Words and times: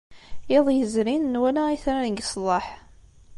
Iḍ 0.55 0.67
yezrin, 0.77 1.23
nwala 1.33 1.63
itran 1.75 2.07
seg 2.15 2.23
ṣṣdeḥ. 2.27 2.67